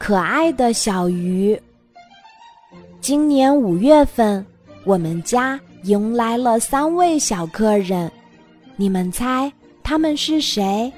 [0.00, 1.60] 可爱的小鱼。
[3.02, 4.44] 今年五月份，
[4.84, 8.10] 我们家迎来了三位小客人，
[8.76, 9.52] 你们猜
[9.82, 10.90] 他们是谁？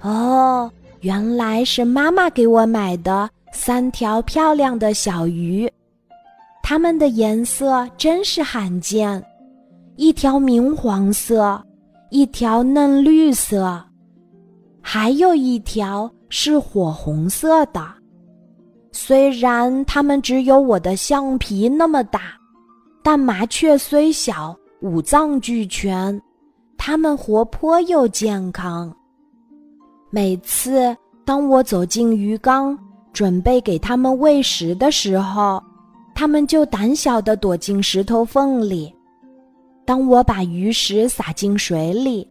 [0.00, 0.70] 哦，
[1.00, 5.68] 原来是妈妈给我买的三条漂亮的小鱼，
[6.62, 9.20] 它们的颜色真是罕见，
[9.96, 11.60] 一条明黄色，
[12.10, 13.84] 一条嫩绿色，
[14.80, 17.99] 还有一条是火红色的。
[18.92, 22.20] 虽然它们只有我的橡皮那么大，
[23.02, 26.20] 但麻雀虽小，五脏俱全。
[26.76, 28.92] 它们活泼又健康。
[30.10, 32.76] 每次当我走进鱼缸，
[33.12, 35.62] 准备给它们喂食的时候，
[36.14, 38.92] 它们就胆小地躲进石头缝里。
[39.84, 42.26] 当我把鱼食撒进水里，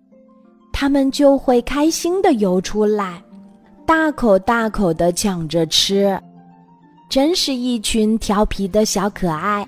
[0.74, 3.24] 它们就会开心地游出来，
[3.86, 6.20] 大口大口地抢着吃。
[7.10, 9.68] 真是一群调皮的小可爱。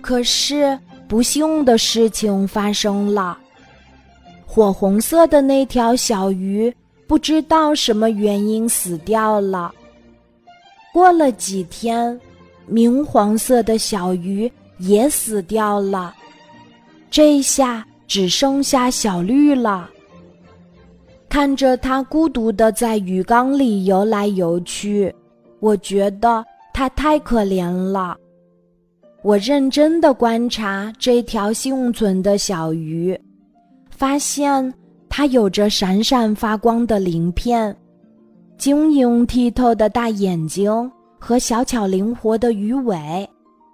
[0.00, 3.36] 可是不幸的事情发生了，
[4.46, 6.72] 火红色的那条小鱼
[7.08, 9.74] 不知道什么原因死掉了。
[10.92, 12.18] 过了几天，
[12.66, 16.14] 明黄色的小鱼也死掉了，
[17.10, 19.90] 这下只剩下小绿了。
[21.28, 25.14] 看着它孤独的在鱼缸里游来游去。
[25.60, 28.16] 我觉得它太可怜了。
[29.22, 33.18] 我认真的观察这条幸存的小鱼，
[33.90, 34.72] 发现
[35.08, 37.76] 它有着闪闪发光的鳞片、
[38.56, 43.28] 晶莹剔透的大眼睛和小巧灵活的鱼尾，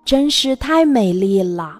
[0.07, 1.79] 真是太美丽了。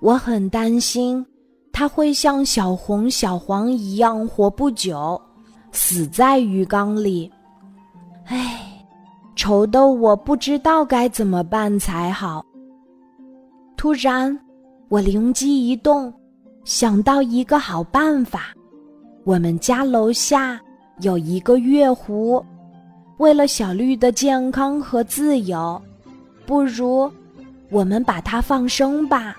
[0.00, 1.24] 我很担心
[1.70, 5.20] 它会像小红、小黄一样活不久，
[5.70, 7.30] 死在鱼缸里。
[8.24, 8.63] 唉。
[9.36, 12.44] 愁得我不知道该怎么办才好。
[13.76, 14.38] 突然，
[14.88, 16.12] 我灵机一动，
[16.64, 18.54] 想到一个好办法。
[19.24, 20.60] 我们家楼下
[21.00, 22.44] 有一个月湖，
[23.18, 25.80] 为了小绿的健康和自由，
[26.46, 27.10] 不如
[27.70, 29.36] 我们把它放生吧。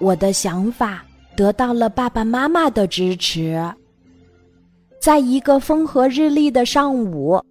[0.00, 1.04] 我的想法
[1.36, 3.60] 得到了爸爸妈妈的支持。
[5.00, 7.42] 在一个风和日丽的上午。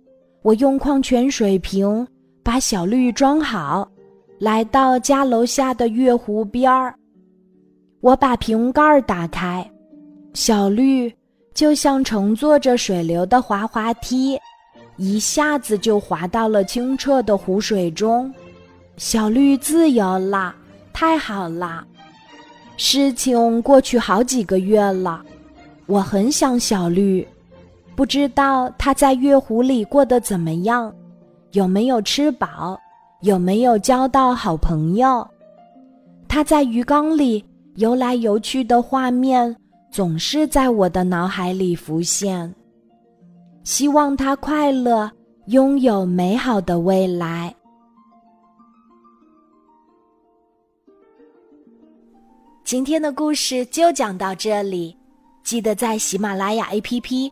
[0.44, 2.06] 我用矿泉水瓶
[2.44, 3.90] 把小绿装好，
[4.40, 6.94] 来到家楼下的月湖边儿。
[8.02, 9.66] 我把瓶盖打开，
[10.34, 11.10] 小绿
[11.54, 14.38] 就像乘坐着水流的滑滑梯，
[14.98, 18.32] 一下子就滑到了清澈的湖水中。
[18.98, 20.54] 小绿自由了，
[20.92, 21.88] 太好了！
[22.76, 25.24] 事情过去好几个月了，
[25.86, 27.26] 我很想小绿。
[27.96, 30.94] 不知道他在月湖里过得怎么样，
[31.52, 32.80] 有没有吃饱，
[33.22, 35.28] 有没有交到好朋友？
[36.28, 37.44] 他在鱼缸里
[37.76, 39.56] 游来游去的画面
[39.92, 42.52] 总是在我的脑海里浮现。
[43.64, 45.10] 希望他快乐，
[45.46, 47.54] 拥有美好的未来。
[52.64, 54.98] 今天的故事就讲到这里，
[55.44, 57.32] 记得在喜马拉雅 APP。